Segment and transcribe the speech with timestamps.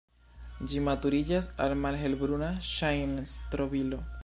[0.71, 4.05] Ĝi maturiĝas al malhelbruna ŝajn-strobilo.